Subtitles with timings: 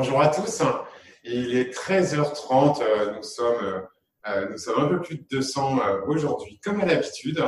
[0.00, 0.62] bonjour à tous.
[1.24, 3.16] Il est 13h30.
[3.16, 3.86] Nous sommes,
[4.50, 7.44] nous sommes un peu plus de 200 aujourd'hui, comme à l'habitude.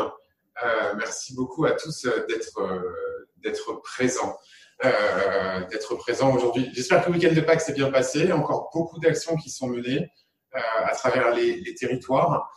[0.99, 4.36] merci beaucoup à tous d'être, présents.
[4.83, 6.68] d'être présents aujourd'hui.
[6.75, 8.30] J'espère que le week-end de Pâques s'est bien passé.
[8.32, 10.11] Encore beaucoup d'actions qui sont menées
[10.53, 12.50] à travers les, territoires.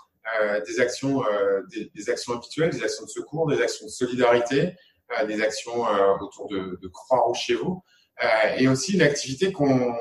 [0.68, 1.23] des actions,
[1.70, 4.75] des, actions habituelles, des actions de secours, des actions de solidarité,
[5.25, 5.86] des actions
[6.20, 7.82] autour de, de Croix-Rouge chez vous.
[8.23, 9.93] Euh, et aussi l'activité qu'on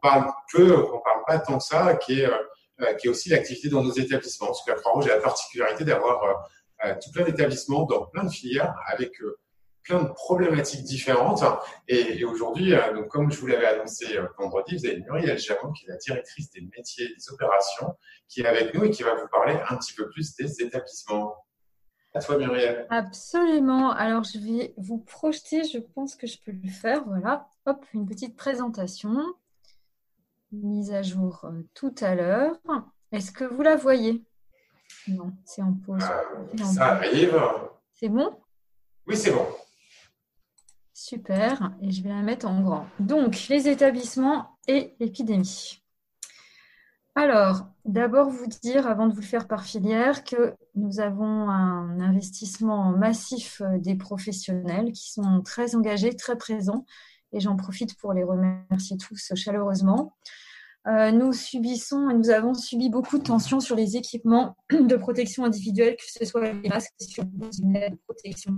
[0.00, 3.68] parle peu, qu'on parle pas tant que ça, qui est, euh, qui est aussi l'activité
[3.68, 4.46] dans nos établissements.
[4.46, 6.48] Parce que la Croix-Rouge a la particularité d'avoir
[6.84, 9.12] euh, tout plein d'établissements dans plein de filières avec
[9.82, 11.42] plein de problématiques différentes.
[11.88, 15.88] Et, aujourd'hui, donc comme je vous l'avais annoncé vendredi, vous avez Muriel Jamon, qui est
[15.88, 17.96] la directrice des métiers des opérations,
[18.28, 21.45] qui est avec nous et qui va vous parler un petit peu plus des établissements.
[22.16, 22.86] À toi, Muriel.
[22.88, 23.90] Absolument.
[23.90, 27.04] Alors, je vais vous projeter, je pense que je peux le faire.
[27.04, 27.46] Voilà.
[27.66, 29.14] Hop, une petite présentation.
[30.50, 32.56] Mise à jour euh, tout à l'heure.
[33.12, 34.24] Est-ce que vous la voyez?
[35.08, 36.02] Non, c'est en pause.
[36.02, 37.38] Euh, ça arrive.
[37.92, 38.34] C'est bon?
[39.06, 39.46] Oui, c'est bon.
[40.94, 41.70] Super.
[41.82, 42.86] Et je vais la mettre en grand.
[42.98, 45.82] Donc, les établissements et l'épidémie.
[47.18, 51.98] Alors, d'abord vous dire, avant de vous le faire par filière, que nous avons un
[51.98, 56.84] investissement massif euh, des professionnels qui sont très engagés, très présents,
[57.32, 60.14] et j'en profite pour les remercier tous chaleureusement.
[60.88, 65.46] Euh, nous subissons et nous avons subi beaucoup de tensions sur les équipements de protection
[65.46, 68.52] individuelle, que ce soit les masques, les de protection.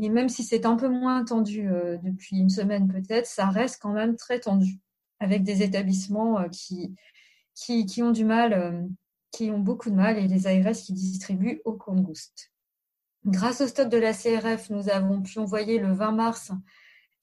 [0.00, 3.82] Et même si c'est un peu moins tendu euh, depuis une semaine peut-être, ça reste
[3.82, 4.78] quand même très tendu,
[5.18, 6.94] avec des établissements qui,
[7.56, 8.82] qui, ont du mal, euh,
[9.32, 12.52] qui ont beaucoup de mal, et les ARS qui distribuent au compte-gouste.
[13.24, 16.52] Grâce au stock de la CRF, nous avons pu envoyer le 20 mars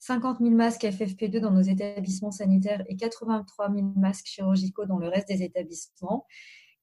[0.00, 5.08] 50 000 masques FFP2 dans nos établissements sanitaires et 83 000 masques chirurgicaux dans le
[5.08, 6.26] reste des établissements.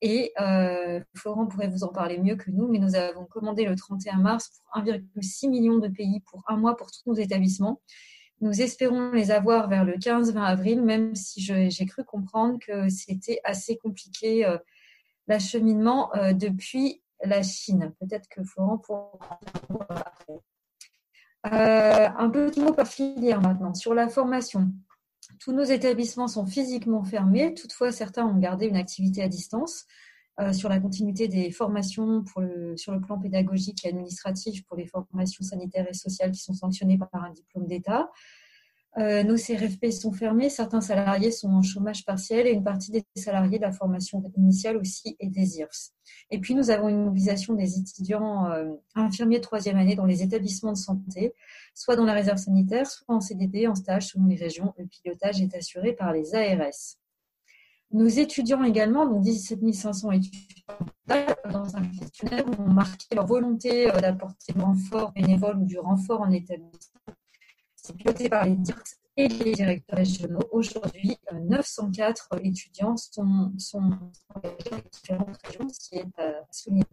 [0.01, 3.75] Et euh, Florent pourrait vous en parler mieux que nous, mais nous avons commandé le
[3.75, 7.79] 31 mars pour 1,6 million de pays pour un mois pour tous nos établissements.
[8.41, 13.39] Nous espérons les avoir vers le 15-20 avril, même si j'ai cru comprendre que c'était
[13.43, 14.57] assez compliqué euh,
[15.27, 17.93] l'acheminement euh, depuis la Chine.
[17.99, 19.39] Peut-être que Florent pourra
[19.89, 20.39] après.
[21.47, 24.71] Euh, un petit mot par filière maintenant sur la formation.
[25.39, 29.85] Tous nos établissements sont physiquement fermés, toutefois certains ont gardé une activité à distance.
[30.53, 32.23] Sur la continuité des formations
[32.75, 36.97] sur le plan pédagogique et administratif pour les formations sanitaires et sociales qui sont sanctionnées
[36.97, 38.09] par un diplôme d'État.
[38.97, 43.05] Euh, nos CRFP sont fermés, certains salariés sont en chômage partiel et une partie des
[43.15, 45.93] salariés de la formation initiale aussi est des IRS.
[46.29, 50.23] Et puis nous avons une mobilisation des étudiants euh, infirmiers de troisième année dans les
[50.23, 51.33] établissements de santé,
[51.73, 54.73] soit dans la réserve sanitaire, soit en CDD, en stage selon les régions.
[54.77, 57.00] Le pilotage est assuré par les ARS.
[57.93, 60.75] Nos étudiants également, donc 17 500 étudiants
[61.51, 66.21] dans un questionnaire, ont marqué leur volonté euh, d'apporter du renfort bénévole ou du renfort
[66.21, 67.01] en établissement
[67.81, 70.47] c'est piloté par les DIRCS et les directeurs régionaux.
[70.51, 73.91] Aujourd'hui, 904 euh, étudiants sont, sont
[74.33, 76.85] engagés dans différentes régions, ce qui est à souligner.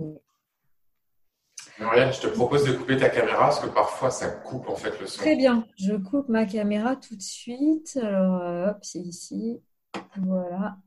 [1.78, 5.06] je te propose de couper ta caméra parce que parfois ça coupe en fait le
[5.06, 5.20] son.
[5.20, 7.98] Très bien, je coupe ma caméra tout de suite.
[8.02, 9.60] Alors, euh, hop, c'est ici.
[10.16, 10.78] Voilà,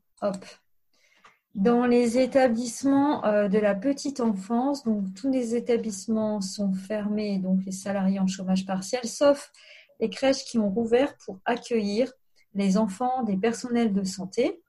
[1.56, 7.66] Dans les établissements euh, de la petite enfance, donc tous les établissements sont fermés, donc
[7.66, 9.52] les salariés en chômage partiel, sauf
[10.00, 12.12] les crèches qui ont rouvert pour accueillir
[12.54, 14.62] les enfants des personnels de santé,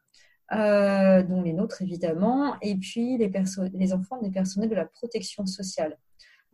[0.52, 3.32] euh, dont les nôtres évidemment, et puis les,
[3.74, 5.96] les, enfants des personnels de la protection sociale.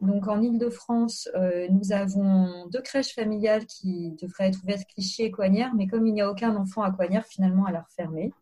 [0.01, 5.31] Donc en Ile-de-France, euh, nous avons deux crèches familiales qui devraient être ouvertes Clichy et
[5.31, 8.33] Coignères, mais comme il n'y a aucun enfant à Coignères, finalement, elle a refermé.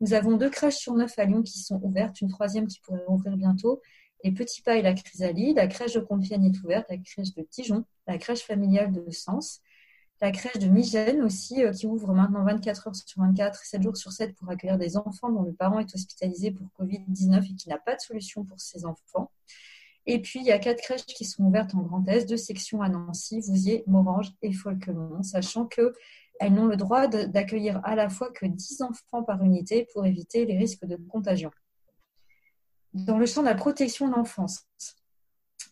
[0.00, 3.04] Nous avons deux crèches sur neuf à Lyon qui sont ouvertes, une troisième qui pourrait
[3.08, 3.80] ouvrir bientôt,
[4.22, 5.56] et Petit Pas et la Chrysalide.
[5.56, 9.60] La crèche de Compiègne est ouverte, la crèche de Tijon, la crèche familiale de Sens,
[10.20, 13.96] la crèche de Migène aussi, euh, qui ouvre maintenant 24 heures sur 24, 7 jours
[13.96, 17.68] sur 7 pour accueillir des enfants dont le parent est hospitalisé pour Covid-19 et qui
[17.68, 19.30] n'a pas de solution pour ses enfants.
[20.06, 22.82] Et puis, il y a quatre crèches qui sont ouvertes en Grand Est, deux sections
[22.82, 25.66] à Nancy, Vouziers, Morange et Folquemont, sachant
[26.40, 30.46] qu'elles n'ont le droit d'accueillir à la fois que 10 enfants par unité pour éviter
[30.46, 31.50] les risques de contagion.
[32.94, 34.66] Dans le champ de la protection de l'enfance,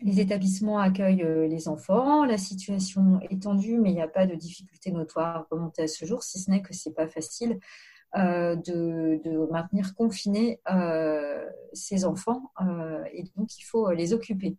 [0.02, 2.24] les établissements accueillent euh, les enfants.
[2.24, 5.88] La situation est tendue, mais il n'y a pas de difficulté notoire à remonter à
[5.88, 7.58] ce jour, si ce n'est que ce n'est pas facile
[8.14, 10.60] de, maintenir confinés
[11.72, 12.50] ces enfants
[13.12, 14.56] et donc il faut les occuper.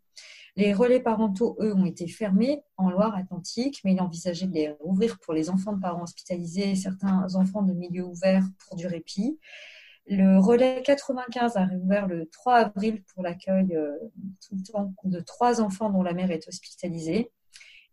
[0.55, 5.17] Les relais parentaux, eux, ont été fermés en Loire-Atlantique, mais il envisageait de les rouvrir
[5.19, 9.39] pour les enfants de parents hospitalisés et certains enfants de milieux ouverts pour du répit.
[10.09, 13.95] Le relais 95 a réouvert le 3 avril pour l'accueil euh,
[14.41, 17.31] tout le temps de trois enfants dont la mère est hospitalisée.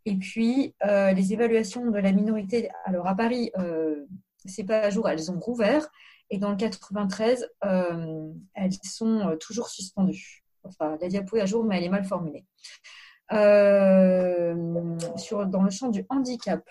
[0.07, 4.07] Et puis, euh, les évaluations de la minorité, alors à Paris, euh,
[4.65, 5.89] pas à jour, elles ont rouvert.
[6.31, 10.45] Et dans le 93, elles sont toujours suspendues.
[10.65, 12.45] Enfin, la diapo est à jour, mais elle est mal formulée.
[13.33, 14.55] Euh,
[15.47, 16.69] dans le champ du handicap,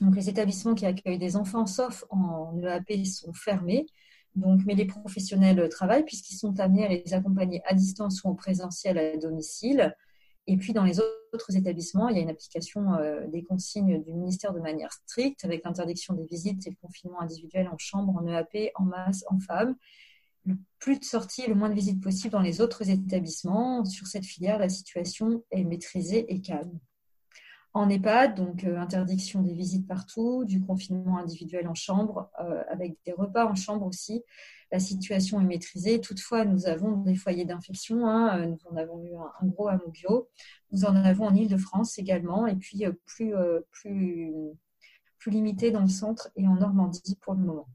[0.00, 3.86] donc les établissements qui accueillent des enfants, sauf en EAP, sont fermés.
[4.34, 8.34] Donc, mais les professionnels travaillent puisqu'ils sont amenés à les accompagner à distance ou en
[8.34, 9.94] présentiel à domicile.
[10.48, 14.12] Et puis, dans les autres établissements, il y a une application euh, des consignes du
[14.12, 18.26] ministère de manière stricte avec l'interdiction des visites et le confinement individuel en chambre, en
[18.26, 19.76] EAP, en masse, en femmes
[20.48, 23.84] le plus de sorties le moins de visites possible dans les autres établissements.
[23.84, 26.78] Sur cette filière, la situation est maîtrisée et calme.
[27.74, 32.96] En EHPAD, donc euh, interdiction des visites partout, du confinement individuel en chambre, euh, avec
[33.04, 34.22] des repas en chambre aussi.
[34.72, 36.00] La situation est maîtrisée.
[36.00, 38.06] Toutefois, nous avons des foyers d'infection.
[38.06, 38.46] Hein.
[38.46, 40.28] Nous en avons eu un, gros à Mougio.
[40.72, 43.34] Nous en avons en Ile-de-France également, et puis euh, plus,
[43.70, 44.32] plus,
[45.18, 47.68] plus limité dans le centre et en Normandie pour le moment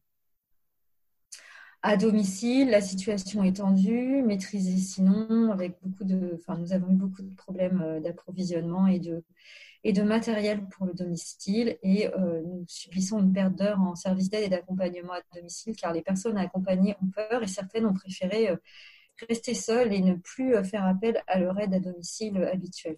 [1.84, 6.96] à domicile, la situation est tendue, maîtrisée sinon, avec beaucoup de, enfin, nous avons eu
[6.96, 9.22] beaucoup de problèmes euh, d'approvisionnement et de,
[9.84, 14.30] et de matériel pour le domicile et euh, nous subissons une perte d'heures en service
[14.30, 18.50] d'aide et d'accompagnement à domicile car les personnes accompagnées ont peur et certaines ont préféré
[18.50, 18.56] euh,
[19.28, 22.98] rester seules et ne plus faire appel à leur aide à domicile habituelle.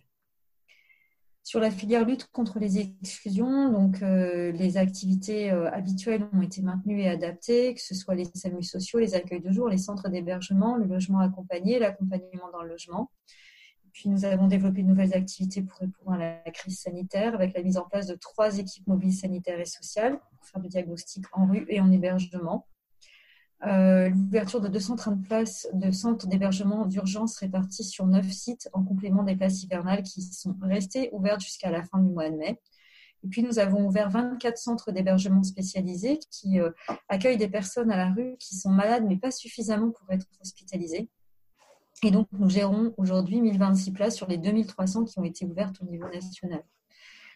[1.45, 6.63] Sur la filière lutte contre les exclusions, donc euh, les activités euh, habituelles ont été
[6.63, 10.09] maintenues et adaptées, que ce soit les SAMU sociaux, les accueils de jour, les centres
[10.09, 13.11] d'hébergement, le logement accompagné, l'accompagnement dans le logement.
[13.95, 17.63] Puis nous avons développé de nouvelles activités pour répondre à la crise sanitaire avec la
[17.63, 21.47] mise en place de trois équipes mobiles sanitaires et sociales pour faire du diagnostic en
[21.47, 22.67] rue et en hébergement.
[23.65, 29.23] Euh, l'ouverture de 230 places de centres d'hébergement d'urgence répartis sur 9 sites en complément
[29.23, 32.59] des places hivernales qui sont restées ouvertes jusqu'à la fin du mois de mai.
[33.23, 36.71] Et puis nous avons ouvert 24 centres d'hébergement spécialisés qui euh,
[37.07, 41.09] accueillent des personnes à la rue qui sont malades mais pas suffisamment pour être hospitalisées.
[42.05, 45.85] Et donc nous gérons aujourd'hui 1026 places sur les 2300 qui ont été ouvertes au
[45.85, 46.63] niveau national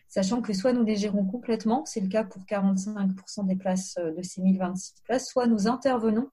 [0.10, 4.12] sachant que soit nous les gérons complètement, c'est le cas pour 45% des places euh,
[4.12, 6.30] de ces 1026 places, soit nous intervenons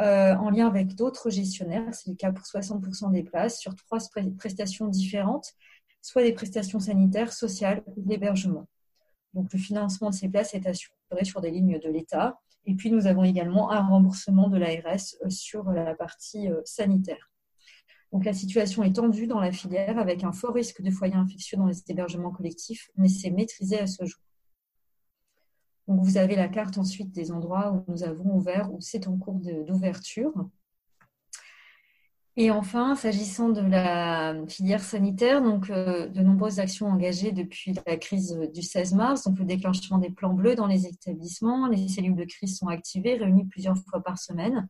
[0.00, 3.98] euh, en lien avec d'autres gestionnaires, c'est le cas pour 60% des places, sur trois
[4.38, 5.54] prestations différentes,
[6.00, 8.68] soit des prestations sanitaires, sociales ou d'hébergement.
[9.34, 12.40] Donc le financement de ces places est assuré sur des lignes de l'État.
[12.66, 17.30] Et puis nous avons également un remboursement de l'ARS euh, sur la partie sanitaire.
[18.12, 21.56] Donc la situation est tendue dans la filière avec un fort risque de foyers infectieux
[21.56, 24.20] dans les hébergements collectifs, mais c'est maîtrisé à ce jour.
[25.86, 29.40] Vous avez la carte ensuite des endroits où nous avons ouvert ou c'est en cours
[29.66, 30.32] d'ouverture.
[32.36, 37.96] Et enfin, s'agissant de la filière sanitaire, donc euh, de nombreuses actions engagées depuis la
[37.96, 42.14] crise du 16 mars, donc le déclenchement des plans bleus dans les établissements, les cellules
[42.14, 44.68] de crise sont activées, réunies plusieurs fois par semaine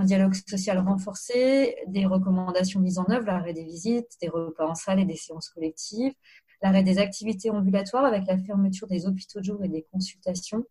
[0.00, 4.74] un dialogue social renforcé, des recommandations mises en œuvre, l'arrêt des visites, des repas en
[4.74, 6.14] salle et des séances collectives,
[6.62, 10.64] l'arrêt des activités ambulatoires avec la fermeture des hôpitaux de jour et des consultations,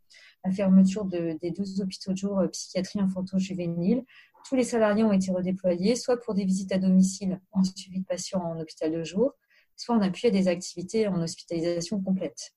[0.44, 4.03] la fermeture des 12 hôpitaux de jour euh, psychiatrie infanto-juvénile.
[4.48, 8.06] Tous les salariés ont été redéployés, soit pour des visites à domicile en suivi de
[8.06, 9.34] patients en hôpital de jour,
[9.75, 12.53] soit en appui à des activités en hospitalisation complète.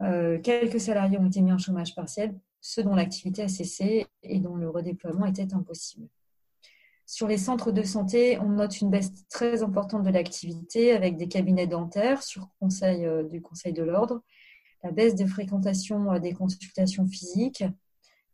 [0.00, 2.34] Euh, quelques salariés ont été mis en chômage partiel
[2.66, 6.08] ceux dont l'activité a cessé et dont le redéploiement était impossible.
[7.04, 11.28] Sur les centres de santé, on note une baisse très importante de l'activité avec des
[11.28, 14.22] cabinets dentaires sur conseil euh, du Conseil de l'ordre,
[14.82, 17.64] la baisse de fréquentation euh, des consultations physiques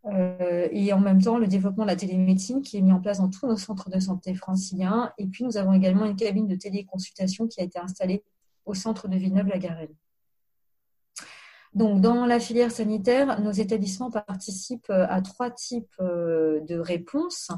[0.05, 3.19] euh, et en même temps le développement de la télémédecine qui est mis en place
[3.19, 5.13] dans tous nos centres de santé franciliens.
[5.19, 8.23] Et puis nous avons également une cabine de téléconsultation qui a été installée
[8.65, 9.97] au centre de Villeneuve-la-Garenne.
[11.75, 17.51] Donc, dans la filière sanitaire, nos établissements participent euh, à trois types euh, de réponses.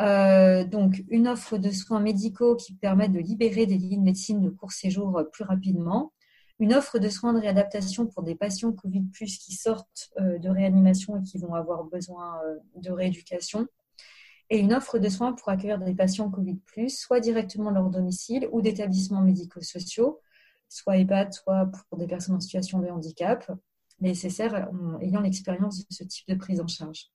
[0.00, 4.40] Euh, donc, une offre de soins médicaux qui permettent de libérer des lignes de médecine
[4.40, 6.12] de court séjour plus rapidement.
[6.60, 11.22] Une offre de soins de réadaptation pour des patients Covid, qui sortent de réanimation et
[11.22, 12.40] qui vont avoir besoin
[12.76, 13.66] de rééducation.
[14.50, 18.62] Et une offre de soins pour accueillir des patients Covid, soit directement leur domicile ou
[18.62, 20.20] d'établissements médico-sociaux
[20.74, 23.50] soit EHPAD, soit pour des personnes en situation de handicap.
[24.00, 24.68] les SSR
[25.00, 27.10] ayant l'expérience de ce type de prise en charge.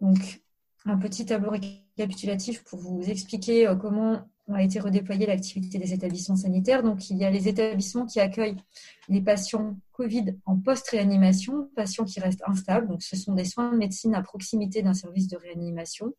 [0.00, 0.42] Donc,
[0.86, 6.36] un petit tableau récapitulatif pour vous expliquer euh, comment a été redéployée l'activité des établissements
[6.36, 6.82] sanitaires.
[6.82, 8.58] Donc, il y a les établissements qui accueillent
[9.08, 12.88] les patients Covid en post-réanimation, patients qui restent instables.
[12.88, 16.12] Donc, ce sont des soins de médecine à proximité d'un service de réanimation.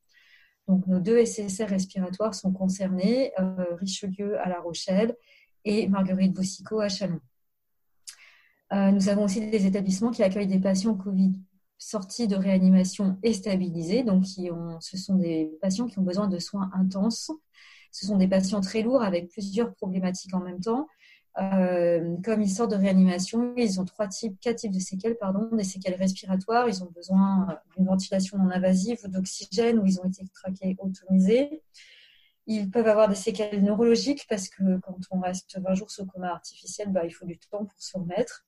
[0.67, 5.15] Donc, nos deux SSR respiratoires sont concernés, euh, Richelieu à La Rochelle
[5.65, 7.19] et Marguerite Bossico à Chalon.
[8.73, 11.33] Euh, nous avons aussi des établissements qui accueillent des patients Covid
[11.77, 14.03] sortis de réanimation et stabilisés.
[14.03, 17.31] Donc, ce sont des patients qui ont besoin de soins intenses.
[17.91, 20.87] Ce sont des patients très lourds avec plusieurs problématiques en même temps.
[21.37, 25.49] Euh, comme ils sortent de réanimation, ils ont trois types, quatre types de séquelles, pardon,
[25.51, 26.67] des séquelles respiratoires.
[26.69, 31.61] Ils ont besoin d'une ventilation non invasive ou d'oxygène où ils ont été traqués, automisés.
[32.47, 36.29] Ils peuvent avoir des séquelles neurologiques parce que quand on reste 20 jours sous coma
[36.31, 38.45] artificiel, bah, il faut du temps pour se remettre.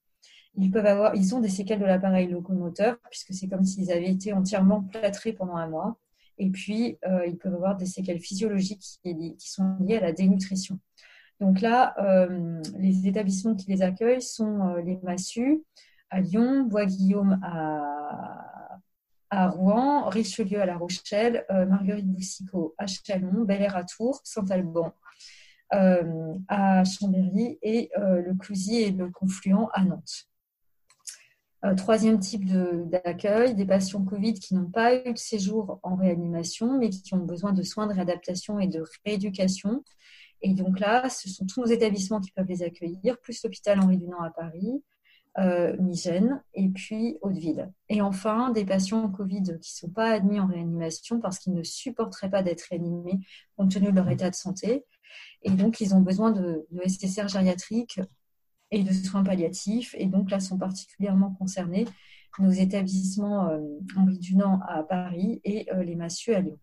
[0.55, 4.09] Ils peuvent avoir, ils ont des séquelles de l'appareil locomoteur puisque c'est comme s'ils avaient
[4.09, 5.97] été entièrement plâtrés pendant un mois.
[6.39, 10.79] Et puis, euh, ils peuvent avoir des séquelles physiologiques qui, sont liées à la dénutrition.
[11.39, 15.63] Donc là, euh, les établissements qui les accueillent sont euh, les Massus
[16.09, 18.66] à Lyon, Bois-Guillaume à,
[19.29, 24.93] à, Rouen, Richelieu à La Rochelle, Marguerite Boussicot à Chalon, Bel Air à Tours, Saint-Alban
[25.71, 30.27] à Chambéry et le Clousier et le Confluent à Nantes.
[31.65, 36.77] Euh, troisième type d'accueil, des patients Covid qui n'ont pas eu de séjour en réanimation,
[36.77, 39.83] mais qui ont besoin de soins de réadaptation et de rééducation.
[40.41, 43.97] Et donc là, ce sont tous nos établissements qui peuvent les accueillir, plus l'hôpital Henri
[43.97, 44.83] Dunant à Paris,
[45.39, 47.71] euh, Migène et puis Hauteville.
[47.89, 51.63] Et enfin, des patients Covid qui ne sont pas admis en réanimation parce qu'ils ne
[51.63, 53.19] supporteraient pas d'être réanimés
[53.55, 54.85] compte tenu de leur état de santé.
[55.43, 57.99] Et donc, ils ont besoin de, de SSR gériatriques
[58.71, 59.95] et de soins palliatifs.
[59.97, 61.85] Et donc là sont particulièrement concernés
[62.39, 63.59] nos établissements euh,
[63.95, 66.59] Henri Dunant à Paris et euh, les Massieux à Lyon.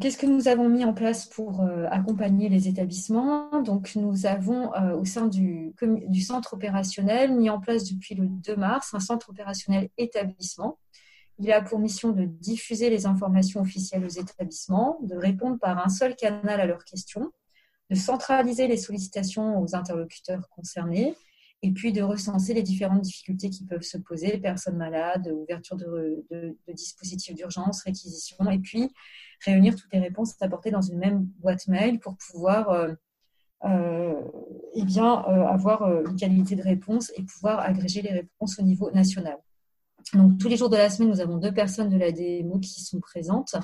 [0.00, 3.50] Qu'est-ce que nous avons mis en place pour euh, accompagner les établissements?
[3.96, 5.74] Nous avons au sein du,
[6.20, 10.78] centre opérationnel mis en place depuis le 2 mars un centre opérationnel établissement.
[11.38, 15.88] Il a pour mission de diffuser les informations officielles aux établissements, de répondre par un
[15.88, 17.32] seul canal à leurs questions
[17.92, 21.14] de centraliser les sollicitations aux interlocuteurs concernés
[21.62, 26.26] et puis de recenser les différentes difficultés qui peuvent se poser, personnes malades, ouverture de,
[26.74, 28.90] dispositifs d'urgence, réquisition, et puis
[29.44, 32.92] réunir toutes les réponses apportées dans une même boîte mail pour pouvoir euh,
[33.64, 34.20] euh,
[34.74, 38.90] eh bien, euh, avoir une qualité de réponse et pouvoir agréger les réponses au niveau
[38.90, 39.38] national.
[40.14, 42.82] Donc tous les jours de la semaine, nous avons deux personnes de la DMO qui
[42.82, 43.54] sont présentes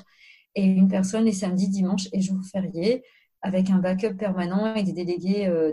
[0.55, 3.03] et une personne les samedis, dimanches et jours fériés
[3.43, 5.73] avec un backup permanent et des délégués, euh,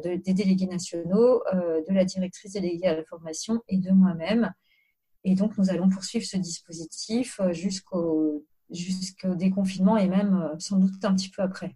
[0.68, 4.54] nationaux, euh, de la directrice déléguée à la formation et de moi-même.
[5.24, 11.06] Et donc, nous allons poursuivre ce dispositif euh, jusqu'au jusqu'au déconfinement et même sans doute
[11.06, 11.76] un petit peu après.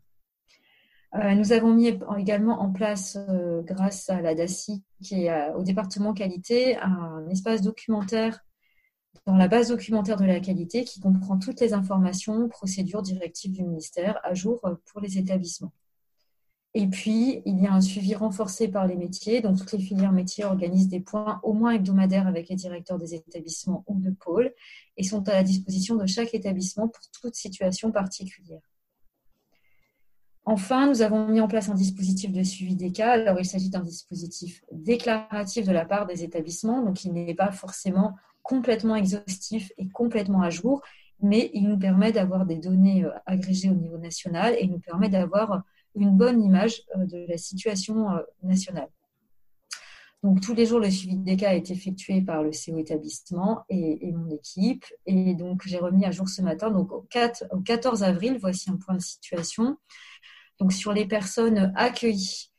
[1.13, 3.15] nous avons mis également en place,
[3.63, 8.43] grâce à la DACI, qui est au département qualité, un espace documentaire
[9.26, 13.64] dans la base documentaire de la qualité qui comprend toutes les informations, procédures, directives du
[13.64, 15.74] ministère à jour pour les établissements.
[16.76, 19.42] Et puis, il y a un suivi renforcé par les métiers.
[19.42, 23.16] Donc, toutes les filières métiers organisent des points au moins hebdomadaires avec les directeurs des
[23.16, 24.54] établissements ou de pôles
[24.96, 28.62] et sont à la disposition de chaque établissement pour toute situation particulière.
[30.46, 33.14] Enfin, nous avons mis en place un dispositif de suivi des cas.
[33.14, 37.52] Alors, il s'agit d'un dispositif déclaratif de la part des établissements, donc il n'est pas
[37.52, 38.16] forcément
[38.50, 40.82] complètement exhaustif et complètement à jour,
[41.22, 45.08] mais il nous permet d'avoir des données euh, agrégées au niveau national et nous permet
[45.08, 45.62] d'avoir
[45.94, 48.89] une bonne image euh, de la situation euh, nationale.
[50.24, 54.12] Donc, tous les jours, le suivi des cas est effectué par le CO établissement et,
[54.12, 54.84] mon équipe.
[55.06, 58.70] Et donc, j'ai remis à jour ce matin, donc au, 4, au 14 avril, voici
[58.70, 59.77] un point de situation.
[60.60, 62.50] Donc, sur les personnes accueillies,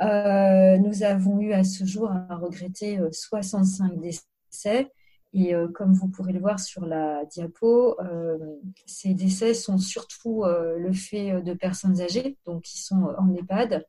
[0.00, 4.92] nous avons eu à ce jour à regretter 65 décès.
[5.34, 8.38] Et euh, comme vous pourrez le voir sur la diapo, euh,
[8.86, 13.84] ces décès sont surtout euh, le fait de personnes âgées, donc qui sont en EHPAD,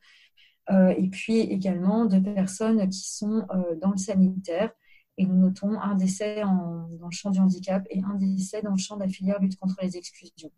[0.71, 3.47] et puis également de personnes qui sont
[3.81, 4.69] dans le sanitaire.
[5.17, 8.77] Et nous notons un décès dans le champ du handicap et un décès dans le
[8.77, 10.51] champ de la filière lutte contre les exclusions.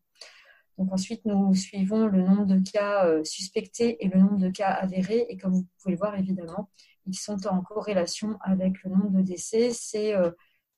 [0.77, 5.27] Donc ensuite, nous suivons le nombre de cas suspectés et le nombre de cas avérés.
[5.29, 6.69] Et comme vous pouvez le voir, évidemment,
[7.05, 9.69] ils sont en corrélation avec le nombre de décès.
[9.71, 10.13] C'est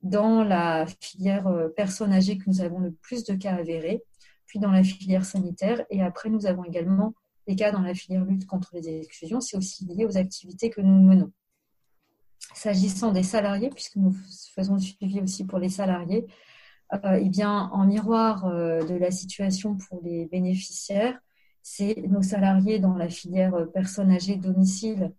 [0.04, 4.04] dans la filière euh, personnes âgées que nous avons le plus de cas avérés,
[4.46, 5.84] puis dans la filière sanitaire.
[5.90, 7.14] Et après, nous avons également
[7.48, 9.40] des cas dans la filière lutte contre les exclusions.
[9.40, 11.32] C'est aussi lié aux activités que nous menons.
[12.54, 14.14] s'agissant des salariés, puisque nous
[14.54, 16.28] faisons le suivi aussi pour les salariés,
[16.94, 21.18] euh, eh bien, en miroir euh, de la situation pour les bénéficiaires,
[21.64, 25.14] c'est nos salariés dans la filière personnes âgées domicile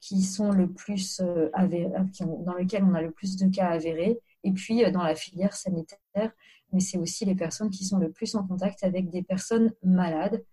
[0.00, 4.90] qui sont le plus dans lesquels on a le plus de cas avérés, et puis
[4.92, 6.32] dans la filière sanitaire,
[6.72, 10.44] mais c'est aussi les personnes qui sont le plus en contact avec des personnes malades.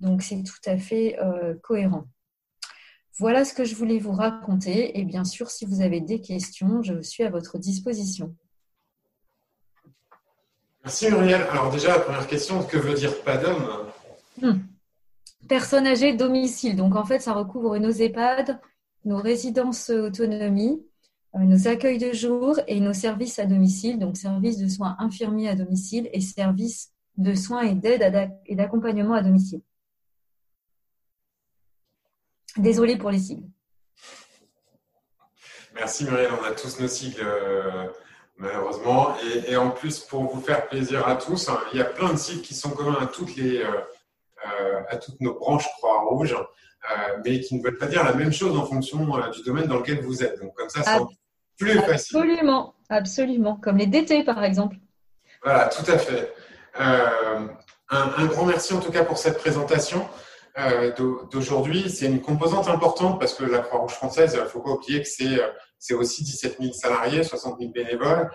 [0.00, 1.18] Donc c'est tout à fait
[1.62, 2.04] cohérent.
[3.18, 4.98] Voilà ce que je voulais vous raconter.
[4.98, 8.34] Et bien sûr, si vous avez des questions, je suis à votre disposition.
[10.82, 11.42] Merci Muriel.
[11.50, 13.86] Alors déjà, la première question, que veut dire PADOM?
[14.42, 14.58] Hmm.
[15.48, 16.76] Personne âgée domicile.
[16.76, 18.60] Donc en fait, ça recouvre nos EHPAD,
[19.04, 20.93] nos résidences autonomie, euh,
[21.34, 25.54] nos accueils de jour et nos services à domicile, donc services de soins infirmiers à
[25.54, 29.60] domicile et services de soins et d'aide et d'accompagnement à domicile.
[32.56, 33.48] Désolée pour les sigles.
[35.74, 37.88] Merci Muriel, on a tous nos sigles euh,
[38.36, 39.16] malheureusement.
[39.48, 42.18] Et, en plus, pour vous faire plaisir à tous, hein, il y a plein de
[42.18, 43.80] sigles qui sont communs à toutes, les, euh,
[44.46, 46.36] euh, à toutes nos branches Croix-Rouge,
[47.24, 50.00] mais qui ne veulent pas dire la même chose en fonction du domaine dans lequel
[50.02, 50.40] vous êtes.
[50.40, 51.00] Donc comme ça, c'est
[51.58, 52.16] plus facile.
[52.18, 53.56] Absolument, absolument.
[53.56, 54.76] Comme les DT par exemple.
[55.42, 56.32] Voilà, tout à fait.
[56.76, 57.48] un,
[57.90, 60.06] un, grand merci en tout cas pour cette présentation.
[60.56, 60.92] Euh,
[61.32, 65.02] d'aujourd'hui, c'est une composante importante parce que la Croix-Rouge française, il ne faut pas oublier
[65.02, 68.30] que c'est aussi 17 000 salariés, 60 000 bénévoles,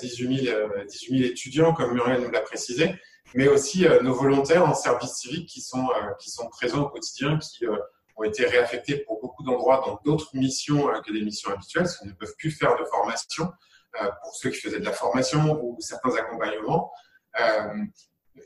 [0.00, 2.94] 18 000, 18 000 étudiants, comme Muriel nous l'a précisé,
[3.34, 6.88] mais aussi euh, nos volontaires en service civique qui sont, euh, qui sont présents au
[6.88, 11.98] quotidien, qui ont été réaffectés pour d'endroits dans d'autres missions que des missions habituelles, parce
[11.98, 13.50] qu'ils ne peuvent plus faire de formation
[14.22, 16.92] pour ceux qui faisaient de la formation ou certains accompagnements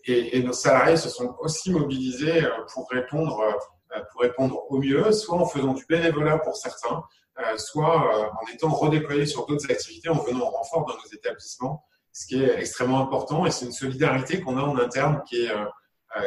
[0.04, 5.12] et, nos salariés se sont aussi mobilisés euh, pour répondre, euh, pour répondre au mieux,
[5.12, 7.02] soit en faisant du bénévolat pour certains,
[7.38, 11.84] euh, soit en étant redéployés sur d'autres activités, en venant en renfort dans nos établissements,
[12.12, 13.46] ce qui est extrêmement important.
[13.46, 15.52] Et c'est une solidarité qu'on a en interne qui est,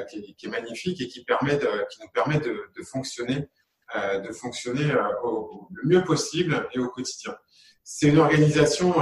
[0.10, 3.48] qui est, magnifique et qui, permet qui nous permet de fonctionner,
[3.94, 7.36] de fonctionner au, le mieux possible et au quotidien.
[7.84, 8.96] C'est une organisation,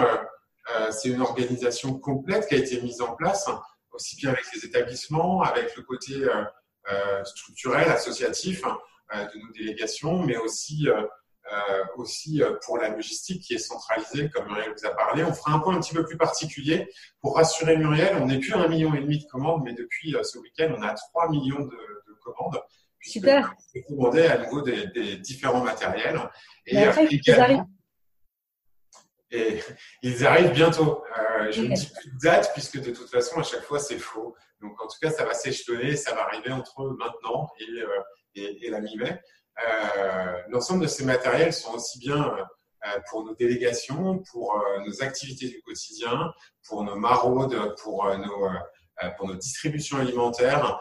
[0.91, 3.47] c'est une organisation complète qui a été mise en place
[3.93, 6.43] aussi bien avec les établissements, avec le côté euh,
[6.91, 8.77] euh, structurel, associatif hein,
[9.15, 10.87] euh, de nos délégations, mais aussi
[11.97, 15.23] aussi pour la logistique qui est centralisée, comme Muriel vous a parlé.
[15.23, 16.89] On fera un point un petit peu plus particulier
[17.21, 18.17] pour rassurer Muriel.
[18.19, 20.81] On n'est plus à un million et demi de commandes, mais depuis ce week-end, on
[20.81, 21.77] a 3 millions de,
[22.07, 22.59] de commandes.
[23.03, 23.53] Super.
[23.75, 26.19] On commandait à nouveau des, des différents matériels.
[26.65, 27.67] Et, après, également,
[29.33, 29.59] et
[30.03, 31.03] ils arrivent bientôt.
[31.17, 33.97] Euh, je ne dis plus de date puisque de toute façon, à chaque fois, c'est
[33.97, 34.35] faux.
[34.61, 37.87] Donc, en tout cas, ça va s'échelonner, ça va arriver entre maintenant et, euh,
[38.35, 39.19] et, et la mi-mai.
[39.67, 42.35] Euh, L'ensemble de ces matériels sont aussi bien
[43.09, 46.33] pour nos délégations, pour nos activités du quotidien,
[46.67, 48.49] pour nos maraudes, pour nos,
[49.17, 50.79] pour nos distributions alimentaires,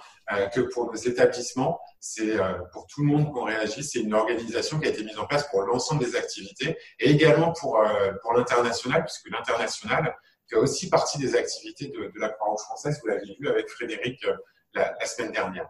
[0.55, 3.85] que pour nos établissements c'est euh, pour tout le monde qu'on réagit.
[3.85, 7.53] C'est une organisation qui a été mise en place pour l'ensemble des activités et également
[7.53, 10.12] pour, euh, pour l'international, puisque l'international
[10.51, 12.98] fait aussi partie des activités de, de la Croix-Rouge française.
[13.01, 14.35] Vous l'avez vu avec Frédéric euh,
[14.75, 15.68] la, la, semaine dernière.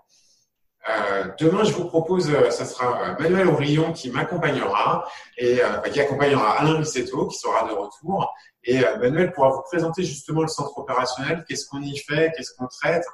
[0.88, 5.60] Euh, demain, je vous propose, ce sera Manuel Aurillon qui m'accompagnera et
[5.92, 8.32] qui accompagnera Alain Rissetto qui sera de retour.
[8.64, 12.66] Et Manuel pourra vous présenter justement le centre opérationnel, qu'est-ce qu'on y fait, qu'est-ce qu'on
[12.66, 13.04] traite,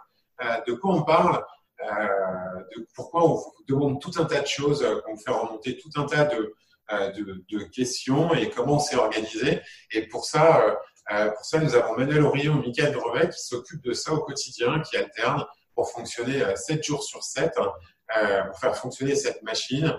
[0.66, 1.44] de quoi on parle?
[1.80, 5.30] Euh, de pourquoi on vous demande tout un tas de choses, euh, qu'on vous fait
[5.30, 6.52] remonter tout un tas de,
[6.90, 9.60] euh, de, de questions et comment on s'est organisé.
[9.92, 10.76] Et pour ça,
[11.08, 14.80] pour ça, nous avons Manuel Orion et Michael Brevet qui s'occupent de ça au quotidien,
[14.80, 15.46] qui alternent
[15.78, 19.94] pour fonctionner 7 jours sur 7, pour faire fonctionner cette machine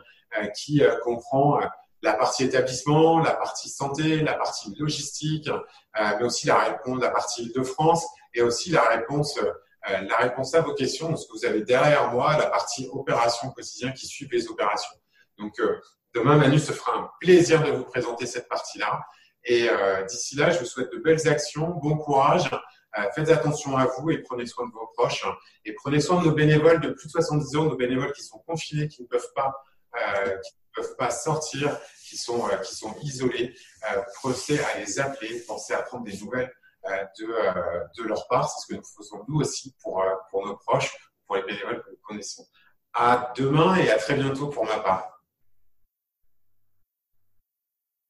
[0.54, 1.62] qui comprend
[2.02, 5.50] la partie établissement, la partie santé, la partie logistique,
[5.98, 9.40] mais aussi la réponse, la partie Île-de-France et aussi la réponse
[9.88, 13.50] euh, la réponse à vos questions, ce que vous avez derrière moi, la partie opération
[13.52, 14.96] quotidien qui suit les opérations.
[15.38, 15.80] Donc, euh,
[16.14, 19.02] demain, Manu se fera un plaisir de vous présenter cette partie-là.
[19.46, 22.50] Et euh, d'ici là, je vous souhaite de belles actions, bon courage.
[23.16, 25.26] Faites attention à vous et prenez soin de vos proches.
[25.66, 28.40] et prenez soin de nos bénévoles de plus de 70 ans, nos bénévoles qui sont
[28.40, 29.54] confinés, qui ne peuvent pas,
[29.96, 33.54] qui ne peuvent pas sortir, qui sont, qui sont isolés.
[34.22, 36.52] pensez à les appeler, pensez à prendre des nouvelles
[36.86, 38.50] euh, de, euh, de leur part.
[38.50, 40.92] C'est ce que nous faisons nous aussi pour, euh, pour nos proches,
[41.28, 42.48] pour les bénévoles que nous connaissons.
[42.94, 45.09] À demain et à très bientôt pour ma part.